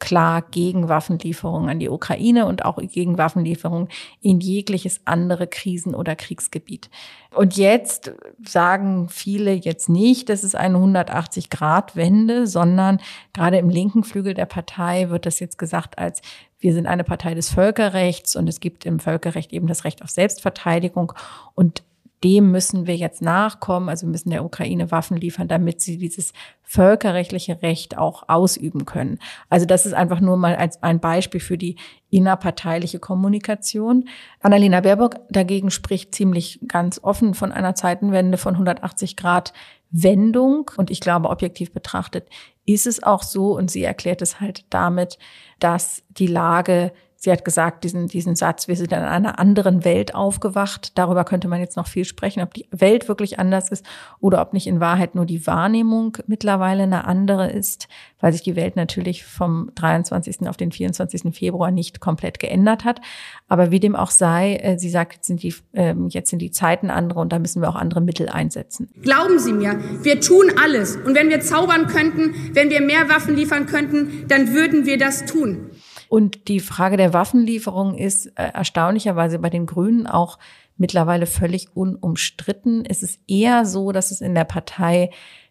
[0.00, 3.88] klar gegen Waffenlieferungen an die Ukraine und auch gegen Waffenlieferungen
[4.20, 6.90] in jegliches andere Krisen- oder Kriegsgebiet.
[7.32, 8.12] Und jetzt
[8.44, 13.00] sagen viele jetzt nicht, das ist eine 180-Grad-Wende, sondern
[13.32, 16.22] gerade im linken Flügel der Partei wird das jetzt gesagt als
[16.60, 20.10] wir sind eine Partei des Völkerrechts und es gibt im Völkerrecht eben das Recht auf
[20.10, 21.14] Selbstverteidigung
[21.54, 21.82] und
[22.22, 23.88] dem müssen wir jetzt nachkommen.
[23.88, 29.18] Also müssen der Ukraine Waffen liefern, damit sie dieses völkerrechtliche Recht auch ausüben können.
[29.48, 31.76] Also das ist einfach nur mal als ein Beispiel für die
[32.10, 34.08] innerparteiliche Kommunikation.
[34.40, 39.52] Annalena Baerbock dagegen spricht ziemlich ganz offen von einer Zeitenwende von 180 Grad
[39.90, 40.70] Wendung.
[40.76, 42.28] Und ich glaube, objektiv betrachtet
[42.66, 43.56] ist es auch so.
[43.56, 45.18] Und sie erklärt es halt damit,
[45.58, 50.14] dass die Lage Sie hat gesagt, diesen, diesen Satz, wir sind in einer anderen Welt
[50.14, 50.96] aufgewacht.
[50.96, 53.84] Darüber könnte man jetzt noch viel sprechen, ob die Welt wirklich anders ist
[54.20, 57.88] oder ob nicht in Wahrheit nur die Wahrnehmung mittlerweile eine andere ist,
[58.20, 60.48] weil sich die Welt natürlich vom 23.
[60.48, 61.36] auf den 24.
[61.36, 63.02] Februar nicht komplett geändert hat.
[63.48, 66.52] Aber wie dem auch sei, äh, sie sagt, jetzt sind die, ähm, jetzt sind die
[66.52, 68.88] Zeiten andere und da müssen wir auch andere Mittel einsetzen.
[69.02, 70.96] Glauben Sie mir, wir tun alles.
[70.96, 75.26] Und wenn wir zaubern könnten, wenn wir mehr Waffen liefern könnten, dann würden wir das
[75.26, 75.70] tun.
[76.10, 80.40] Und die Frage der Waffenlieferung ist äh, erstaunlicherweise bei den Grünen auch
[80.76, 82.84] mittlerweile völlig unumstritten.
[82.84, 85.10] Es ist eher so, dass es in der Partei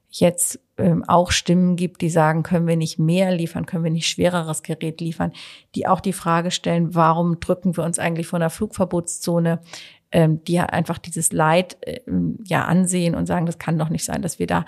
[0.09, 4.09] jetzt ähm, auch Stimmen gibt, die sagen, können wir nicht mehr liefern, können wir nicht
[4.09, 5.31] schwereres Gerät liefern,
[5.75, 9.61] die auch die Frage stellen, warum drücken wir uns eigentlich von der Flugverbotszone,
[10.11, 12.01] ähm, die einfach dieses Leid äh,
[12.43, 14.65] ja ansehen und sagen, das kann doch nicht sein, dass wir da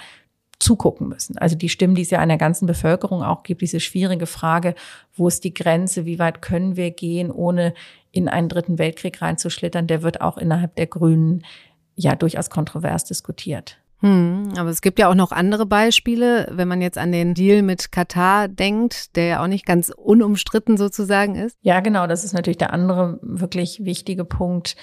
[0.61, 1.37] zugucken müssen.
[1.37, 4.75] Also die Stimmen, die es ja in der ganzen Bevölkerung auch gibt, diese schwierige Frage,
[5.15, 7.73] wo ist die Grenze, wie weit können wir gehen, ohne
[8.11, 11.43] in einen dritten Weltkrieg reinzuschlittern, der wird auch innerhalb der Grünen
[11.95, 13.77] ja durchaus kontrovers diskutiert.
[14.01, 17.61] Hm, aber es gibt ja auch noch andere Beispiele, wenn man jetzt an den Deal
[17.61, 21.55] mit Katar denkt, der ja auch nicht ganz unumstritten sozusagen ist.
[21.61, 24.75] Ja, genau, das ist natürlich der andere wirklich wichtige Punkt,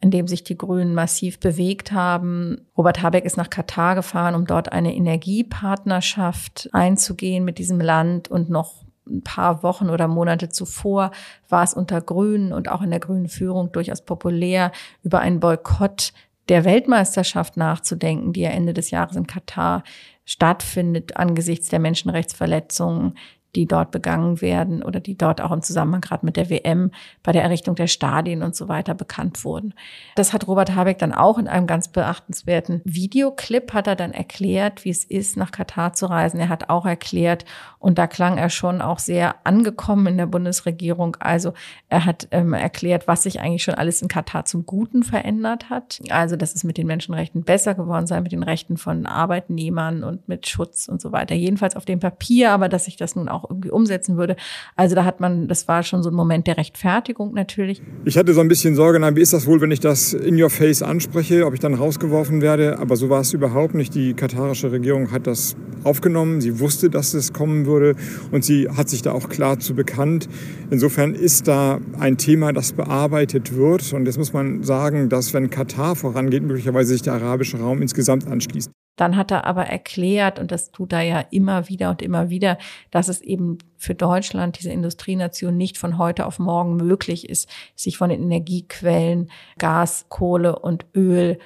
[0.00, 2.66] in dem sich die Grünen massiv bewegt haben.
[2.76, 8.48] Robert Habeck ist nach Katar gefahren, um dort eine Energiepartnerschaft einzugehen mit diesem Land und
[8.48, 11.10] noch ein paar Wochen oder Monate zuvor
[11.48, 16.12] war es unter Grünen und auch in der grünen Führung durchaus populär, über einen Boykott
[16.48, 19.84] der Weltmeisterschaft nachzudenken, die ja Ende des Jahres in Katar
[20.24, 23.16] stattfindet angesichts der Menschenrechtsverletzungen
[23.54, 26.90] die dort begangen werden oder die dort auch im Zusammenhang gerade mit der WM
[27.22, 29.74] bei der Errichtung der Stadien und so weiter bekannt wurden.
[30.16, 34.84] Das hat Robert Habeck dann auch in einem ganz beachtenswerten Videoclip hat er dann erklärt,
[34.84, 36.40] wie es ist, nach Katar zu reisen.
[36.40, 37.44] Er hat auch erklärt,
[37.80, 41.16] und da klang er schon auch sehr angekommen in der Bundesregierung.
[41.18, 41.54] Also
[41.88, 45.98] er hat ähm, erklärt, was sich eigentlich schon alles in Katar zum Guten verändert hat.
[46.10, 50.28] Also, dass es mit den Menschenrechten besser geworden sei, mit den Rechten von Arbeitnehmern und
[50.28, 51.34] mit Schutz und so weiter.
[51.34, 54.36] Jedenfalls auf dem Papier, aber dass sich das nun auch auch irgendwie umsetzen würde.
[54.76, 57.82] Also da hat man, das war schon so ein Moment der Rechtfertigung natürlich.
[58.04, 60.40] Ich hatte so ein bisschen Sorge, na, wie ist das wohl, wenn ich das in
[60.40, 62.78] your face anspreche, ob ich dann rausgeworfen werde.
[62.78, 63.94] Aber so war es überhaupt nicht.
[63.94, 66.40] Die katarische Regierung hat das aufgenommen.
[66.40, 67.94] Sie wusste, dass es kommen würde
[68.30, 70.28] und sie hat sich da auch klar zu bekannt.
[70.70, 73.92] Insofern ist da ein Thema, das bearbeitet wird.
[73.92, 78.26] Und jetzt muss man sagen, dass wenn Katar vorangeht, möglicherweise sich der arabische Raum insgesamt
[78.26, 78.70] anschließt.
[79.00, 82.58] Dann hat er aber erklärt, und das tut er ja immer wieder und immer wieder,
[82.90, 87.96] dass es eben für Deutschland, diese Industrienation, nicht von heute auf morgen möglich ist, sich
[87.96, 91.38] von den Energiequellen Gas, Kohle und Öl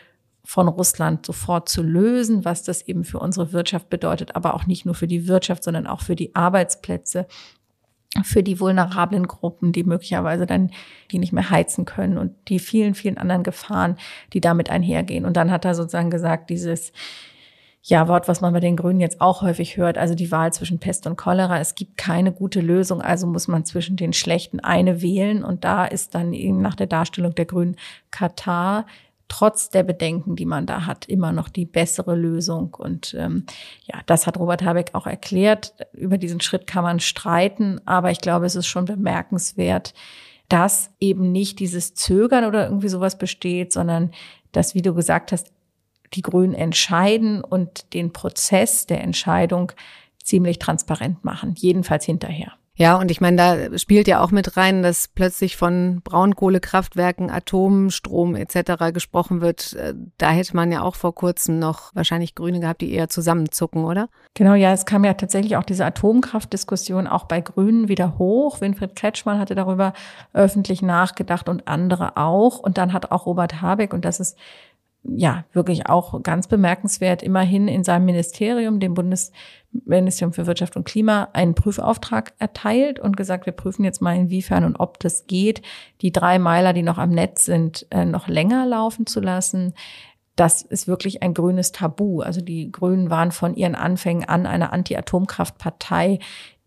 [0.44, 4.84] von Russland sofort zu lösen, was das eben für unsere Wirtschaft bedeutet, aber auch nicht
[4.84, 7.28] nur für die Wirtschaft, sondern auch für die Arbeitsplätze,
[8.24, 10.72] für die vulnerablen Gruppen, die möglicherweise dann
[11.12, 13.94] die nicht mehr heizen können und die vielen, vielen anderen Gefahren,
[14.32, 15.24] die damit einhergehen.
[15.24, 16.92] Und dann hat er sozusagen gesagt, dieses
[17.86, 20.78] ja, Wort, was man bei den Grünen jetzt auch häufig hört, also die Wahl zwischen
[20.78, 21.60] Pest und Cholera.
[21.60, 25.44] Es gibt keine gute Lösung, also muss man zwischen den schlechten eine wählen.
[25.44, 27.76] Und da ist dann eben nach der Darstellung der Grünen
[28.10, 28.86] Katar
[29.28, 32.74] trotz der Bedenken, die man da hat, immer noch die bessere Lösung.
[32.74, 33.44] Und ähm,
[33.84, 35.74] ja, das hat Robert Habeck auch erklärt.
[35.92, 39.92] Über diesen Schritt kann man streiten, aber ich glaube, es ist schon bemerkenswert,
[40.48, 44.10] dass eben nicht dieses Zögern oder irgendwie sowas besteht, sondern
[44.52, 45.53] dass, wie du gesagt hast,
[46.14, 49.72] die Grünen entscheiden und den Prozess der Entscheidung
[50.22, 52.52] ziemlich transparent machen, jedenfalls hinterher.
[52.76, 53.36] Ja, und ich meine,
[53.70, 58.92] da spielt ja auch mit rein, dass plötzlich von Braunkohlekraftwerken, Atomstrom etc.
[58.92, 59.74] gesprochen wird.
[59.74, 63.84] Äh, da hätte man ja auch vor kurzem noch wahrscheinlich Grüne gehabt, die eher zusammenzucken,
[63.84, 64.08] oder?
[64.34, 68.60] Genau, ja, es kam ja tatsächlich auch diese Atomkraftdiskussion auch bei Grünen wieder hoch.
[68.60, 69.92] Winfried Kretschmann hatte darüber
[70.32, 72.58] öffentlich nachgedacht und andere auch.
[72.58, 74.36] Und dann hat auch Robert Habeck, und das ist
[75.04, 81.28] ja, wirklich auch ganz bemerkenswert, immerhin in seinem Ministerium, dem Bundesministerium für Wirtschaft und Klima,
[81.34, 85.62] einen Prüfauftrag erteilt und gesagt, wir prüfen jetzt mal, inwiefern und ob das geht,
[86.00, 89.74] die drei Meiler, die noch am Netz sind, äh, noch länger laufen zu lassen.
[90.36, 92.20] Das ist wirklich ein grünes Tabu.
[92.22, 96.18] Also die Grünen waren von ihren Anfängen an eine Anti-Atomkraft-Partei,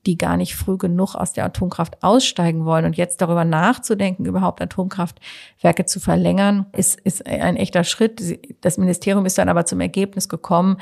[0.06, 2.86] die gar nicht früh genug aus der Atomkraft aussteigen wollen.
[2.86, 8.40] Und jetzt darüber nachzudenken, überhaupt Atomkraftwerke zu verlängern, ist, ist ein echter Schritt.
[8.62, 10.78] Das Ministerium ist dann aber zum Ergebnis gekommen,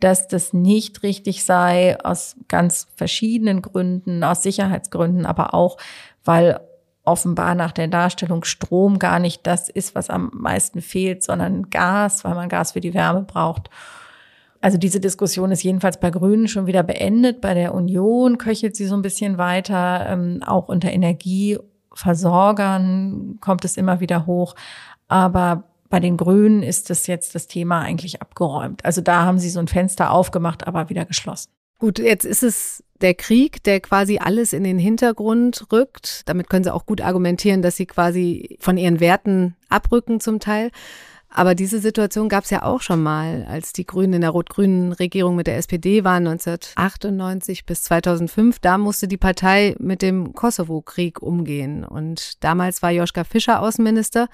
[0.00, 5.78] dass das nicht richtig sei, aus ganz verschiedenen Gründen, aus Sicherheitsgründen, aber auch,
[6.24, 6.60] weil
[7.04, 12.24] offenbar nach der Darstellung Strom gar nicht das ist, was am meisten fehlt, sondern Gas,
[12.24, 13.70] weil man Gas für die Wärme braucht.
[14.64, 17.42] Also diese Diskussion ist jedenfalls bei Grünen schon wieder beendet.
[17.42, 20.06] Bei der Union köchelt sie so ein bisschen weiter.
[20.08, 24.54] Ähm, auch unter Energieversorgern kommt es immer wieder hoch.
[25.06, 28.82] Aber bei den Grünen ist das jetzt das Thema eigentlich abgeräumt.
[28.86, 31.50] Also da haben sie so ein Fenster aufgemacht, aber wieder geschlossen.
[31.78, 36.22] Gut, jetzt ist es der Krieg, der quasi alles in den Hintergrund rückt.
[36.24, 40.70] Damit können Sie auch gut argumentieren, dass Sie quasi von Ihren Werten abrücken zum Teil.
[41.36, 44.92] Aber diese Situation gab es ja auch schon mal, als die Grünen in der rot-grünen
[44.92, 48.60] Regierung mit der SPD waren 1998 bis 2005.
[48.60, 51.84] Da musste die Partei mit dem Kosovo-Krieg umgehen.
[51.84, 54.28] Und damals war Joschka Fischer Außenminister.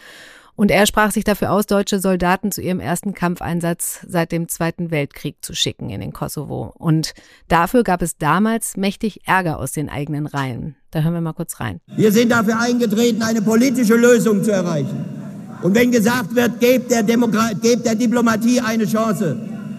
[0.56, 4.90] Und er sprach sich dafür aus, deutsche Soldaten zu ihrem ersten Kampfeinsatz seit dem Zweiten
[4.90, 6.74] Weltkrieg zu schicken in den Kosovo.
[6.76, 7.14] Und
[7.48, 10.76] dafür gab es damals mächtig Ärger aus den eigenen Reihen.
[10.90, 11.80] Da hören wir mal kurz rein.
[11.86, 15.19] Wir sind dafür eingetreten, eine politische Lösung zu erreichen.
[15.62, 19.36] Und wenn gesagt wird, gebt der, gebt der Diplomatie eine Chance.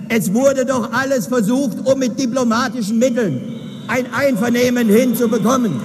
[0.10, 3.42] Es wurde doch alles versucht, um mit diplomatischen Mitteln
[3.88, 5.82] ein Einvernehmen hinzubekommen.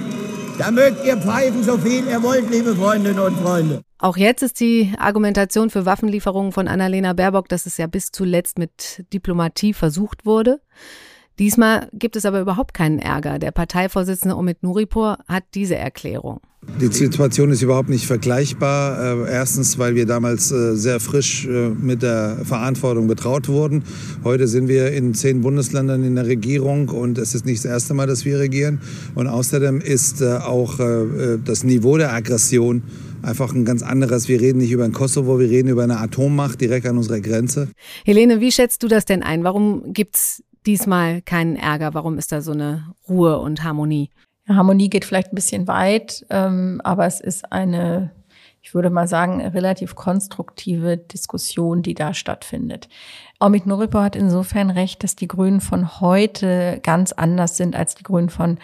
[0.57, 3.81] Da mögt ihr pfeifen, so viel ihr wollt, liebe Freundinnen und Freunde.
[3.99, 8.59] Auch jetzt ist die Argumentation für Waffenlieferungen von Annalena Baerbock, dass es ja bis zuletzt
[8.59, 10.61] mit Diplomatie versucht wurde.
[11.39, 13.39] Diesmal gibt es aber überhaupt keinen Ärger.
[13.39, 16.41] Der Parteivorsitzende Omid Nuripur hat diese Erklärung.
[16.79, 19.25] Die Situation ist überhaupt nicht vergleichbar.
[19.25, 23.83] Äh, erstens, weil wir damals äh, sehr frisch äh, mit der Verantwortung betraut wurden.
[24.23, 27.95] Heute sind wir in zehn Bundesländern in der Regierung und es ist nicht das erste
[27.95, 28.79] Mal, dass wir regieren.
[29.15, 30.77] Und außerdem ist auch
[31.43, 32.83] das Niveau der Aggression
[33.23, 34.27] einfach ein ganz anderes.
[34.27, 37.69] Wir reden nicht über den Kosovo, wir reden über eine Atommacht direkt an unserer Grenze.
[38.05, 39.43] Helene, wie schätzt du das denn ein?
[39.43, 41.93] Warum gibt es diesmal keinen Ärger?
[41.93, 44.09] Warum ist da so eine Ruhe und Harmonie?
[44.47, 48.11] Harmonie geht vielleicht ein bisschen weit, ähm, aber es ist eine,
[48.61, 52.87] ich würde mal sagen, relativ konstruktive Diskussion, die da stattfindet.
[53.39, 58.03] Omid Nuripo hat insofern recht, dass die Grünen von heute ganz anders sind als die
[58.03, 58.57] Grünen von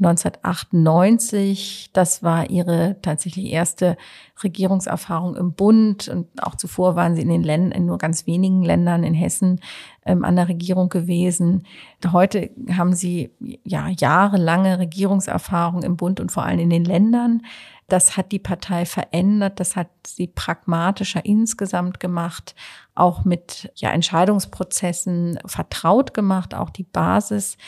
[0.00, 1.90] 1998.
[1.92, 3.96] Das war ihre tatsächlich erste
[4.42, 8.62] Regierungserfahrung im Bund und auch zuvor waren sie in den Ländern, in nur ganz wenigen
[8.62, 9.60] Ländern in Hessen
[10.06, 11.66] ähm, an der Regierung gewesen.
[12.10, 13.30] Heute haben sie
[13.64, 17.42] ja jahrelange Regierungserfahrung im Bund und vor allem in den Ländern.
[17.88, 22.54] Das hat die Partei verändert, das hat sie pragmatischer insgesamt gemacht,
[22.94, 27.58] auch mit ja, Entscheidungsprozessen vertraut gemacht, auch die Basis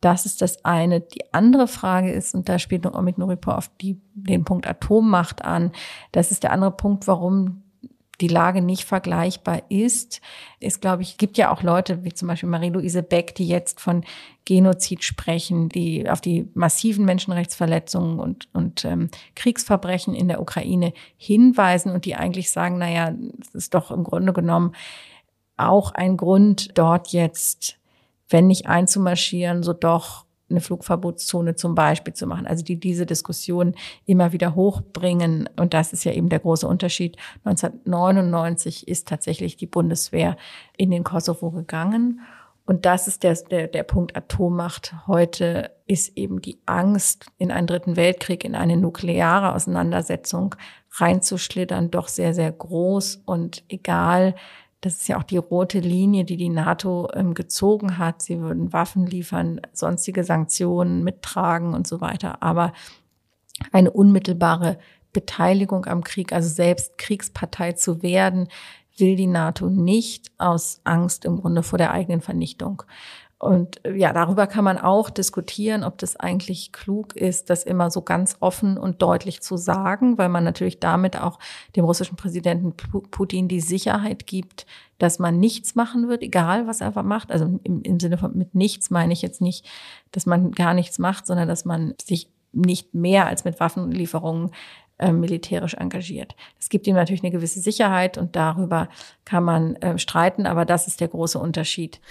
[0.00, 1.00] das ist das eine.
[1.00, 5.44] Die andere Frage ist, und da spielt noch Omid Nuripur auf die, den Punkt Atommacht
[5.44, 5.72] an,
[6.12, 7.62] das ist der andere Punkt, warum
[8.20, 10.20] die Lage nicht vergleichbar ist,
[10.58, 14.04] ist, glaube ich, gibt ja auch Leute wie zum Beispiel Marie-Louise Beck, die jetzt von
[14.44, 21.92] Genozid sprechen, die auf die massiven Menschenrechtsverletzungen und, und ähm, Kriegsverbrechen in der Ukraine hinweisen
[21.92, 24.74] und die eigentlich sagen, naja, es ist doch im Grunde genommen
[25.56, 27.79] auch ein Grund, dort jetzt
[28.30, 32.46] wenn nicht einzumarschieren, so doch eine Flugverbotszone zum Beispiel zu machen.
[32.46, 35.48] Also die diese Diskussion immer wieder hochbringen.
[35.56, 37.16] Und das ist ja eben der große Unterschied.
[37.44, 40.36] 1999 ist tatsächlich die Bundeswehr
[40.76, 42.20] in den Kosovo gegangen.
[42.66, 44.94] Und das ist der, der, der Punkt Atommacht.
[45.06, 50.54] Heute ist eben die Angst, in einen dritten Weltkrieg, in eine nukleare Auseinandersetzung
[50.92, 53.22] reinzuschlittern, doch sehr, sehr groß.
[53.24, 54.34] Und egal,
[54.80, 58.22] das ist ja auch die rote Linie, die die NATO ähm, gezogen hat.
[58.22, 62.42] Sie würden Waffen liefern, sonstige Sanktionen mittragen und so weiter.
[62.42, 62.72] Aber
[63.72, 64.78] eine unmittelbare
[65.12, 68.48] Beteiligung am Krieg, also selbst Kriegspartei zu werden,
[68.96, 72.82] will die NATO nicht aus Angst im Grunde vor der eigenen Vernichtung.
[73.40, 77.90] Und äh, ja, darüber kann man auch diskutieren, ob das eigentlich klug ist, das immer
[77.90, 81.38] so ganz offen und deutlich zu sagen, weil man natürlich damit auch
[81.74, 82.74] dem russischen Präsidenten
[83.10, 84.66] Putin die Sicherheit gibt,
[84.98, 87.32] dass man nichts machen wird, egal was er macht.
[87.32, 89.66] Also im, im Sinne von mit nichts meine ich jetzt nicht,
[90.12, 94.50] dass man gar nichts macht, sondern dass man sich nicht mehr als mit Waffenlieferungen
[94.98, 96.36] äh, militärisch engagiert.
[96.58, 98.90] Das gibt ihm natürlich eine gewisse Sicherheit und darüber
[99.24, 102.02] kann man äh, streiten, aber das ist der große Unterschied.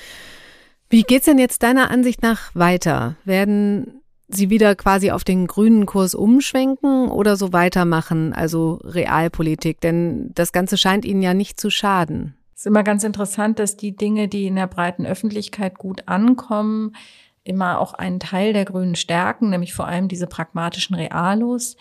[0.90, 3.16] Wie geht's denn jetzt deiner Ansicht nach weiter?
[3.24, 9.82] Werden Sie wieder quasi auf den grünen Kurs umschwenken oder so weitermachen, also Realpolitik?
[9.82, 12.36] Denn das Ganze scheint Ihnen ja nicht zu schaden.
[12.56, 16.96] Es ist immer ganz interessant, dass die Dinge, die in der breiten Öffentlichkeit gut ankommen,
[17.44, 21.78] immer auch einen Teil der Grünen stärken, nämlich vor allem diese pragmatischen Realos.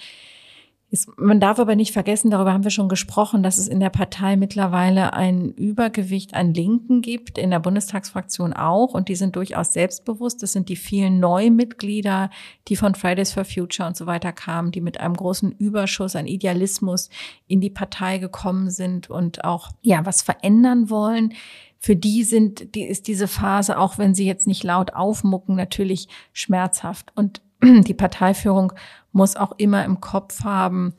[0.91, 3.91] Ist, man darf aber nicht vergessen, darüber haben wir schon gesprochen, dass es in der
[3.91, 9.75] Partei mittlerweile ein Übergewicht an Linken gibt, in der Bundestagsfraktion auch, und die sind durchaus
[9.75, 10.43] selbstbewusst.
[10.43, 12.31] Das sind die vielen Neumitglieder,
[12.69, 16.27] die von Fridays for Future und so weiter kamen, die mit einem großen Überschuss an
[16.27, 17.11] Idealismus
[17.49, 21.35] in die Partei gekommen sind und auch, ja, was verändern wollen
[21.79, 26.09] für die sind, die ist diese Phase, auch wenn sie jetzt nicht laut aufmucken, natürlich
[26.33, 27.13] schmerzhaft.
[27.15, 28.73] Und die Parteiführung
[29.13, 30.95] muss auch immer im Kopf haben,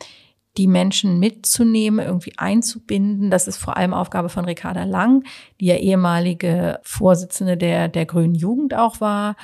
[0.58, 3.32] die Menschen mitzunehmen, irgendwie einzubinden.
[3.32, 5.24] Das ist vor allem Aufgabe von Ricarda Lang,
[5.60, 9.36] die ja ehemalige Vorsitzende der, der Grünen Jugend auch war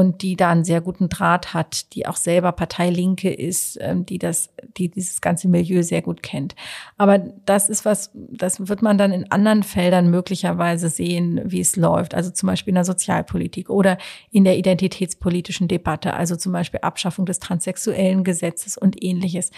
[0.00, 4.18] und die da einen sehr guten Draht hat, die auch selber Parteilinke ist, ähm, die
[4.18, 6.54] das, die dieses ganze Milieu sehr gut kennt.
[6.96, 11.76] Aber das ist was, das wird man dann in anderen Feldern möglicherweise sehen, wie es
[11.76, 12.14] läuft.
[12.14, 13.98] Also zum Beispiel in der Sozialpolitik oder
[14.30, 19.50] in der identitätspolitischen Debatte, also zum Beispiel Abschaffung des transsexuellen Gesetzes und ähnliches.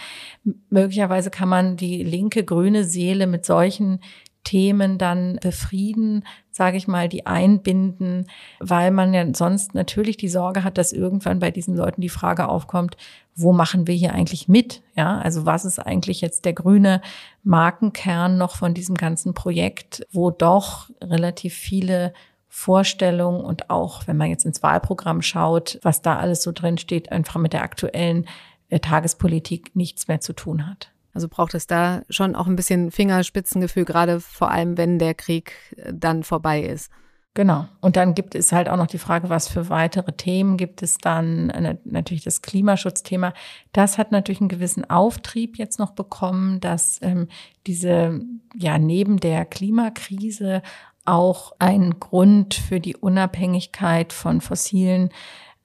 [0.69, 4.01] Möglicherweise kann man die linke grüne Seele mit solchen
[4.43, 8.27] Themen dann befrieden, sage ich mal, die einbinden,
[8.59, 12.47] weil man ja sonst natürlich die Sorge hat, dass irgendwann bei diesen Leuten die Frage
[12.47, 12.97] aufkommt,
[13.35, 14.81] wo machen wir hier eigentlich mit?
[14.95, 17.01] Ja, also was ist eigentlich jetzt der grüne
[17.43, 22.13] Markenkern noch von diesem ganzen Projekt, wo doch relativ viele
[22.47, 27.11] Vorstellungen und auch, wenn man jetzt ins Wahlprogramm schaut, was da alles so drin steht,
[27.11, 28.27] einfach mit der aktuellen
[28.69, 30.92] der Tagespolitik nichts mehr zu tun hat.
[31.13, 35.53] Also braucht es da schon auch ein bisschen Fingerspitzengefühl, gerade vor allem, wenn der Krieg
[35.91, 36.91] dann vorbei ist.
[37.35, 37.67] Genau.
[37.81, 40.99] Und dann gibt es halt auch noch die Frage, was für weitere Themen gibt es
[40.99, 41.47] dann?
[41.83, 43.33] Natürlich das Klimaschutzthema.
[43.71, 47.27] Das hat natürlich einen gewissen Auftrieb jetzt noch bekommen, dass ähm,
[47.65, 48.21] diese,
[48.55, 50.61] ja, neben der Klimakrise
[51.05, 55.09] auch ein Grund für die Unabhängigkeit von fossilen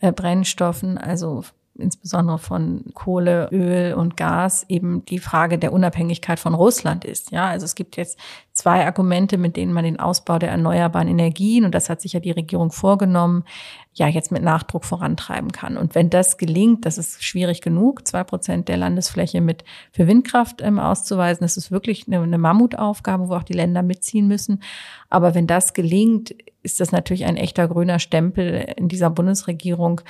[0.01, 1.45] äh, Brennstoffen, also
[1.79, 7.31] insbesondere von Kohle, Öl und Gas eben die Frage der Unabhängigkeit von Russland ist.
[7.31, 8.19] Ja, also es gibt jetzt
[8.53, 12.21] zwei Argumente, mit denen man den Ausbau der erneuerbaren Energien, und das hat sich ja
[12.21, 13.45] die Regierung vorgenommen,
[13.95, 15.77] ja jetzt mit Nachdruck vorantreiben kann.
[15.77, 20.61] Und wenn das gelingt, das ist schwierig genug, zwei Prozent der Landesfläche mit für Windkraft
[20.61, 24.63] ähm, auszuweisen, das ist wirklich eine, eine Mammutaufgabe, wo auch die Länder mitziehen müssen.
[25.09, 30.01] Aber wenn das gelingt, ist das natürlich ein echter grüner Stempel in dieser Bundesregierung,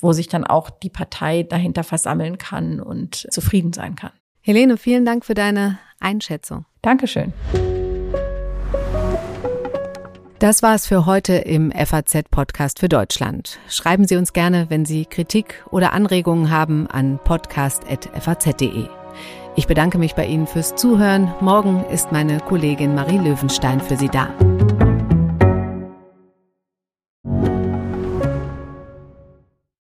[0.00, 4.12] wo sich dann auch die Partei dahinter versammeln kann und zufrieden sein kann.
[4.40, 6.64] Helene, vielen Dank für deine Einschätzung.
[6.82, 7.32] Dankeschön.
[10.38, 13.58] Das war es für heute im FAZ-Podcast für Deutschland.
[13.68, 18.88] Schreiben Sie uns gerne, wenn Sie Kritik oder Anregungen haben, an podcast.faz.de.
[19.56, 21.30] Ich bedanke mich bei Ihnen fürs Zuhören.
[21.40, 24.30] Morgen ist meine Kollegin Marie Löwenstein für Sie da.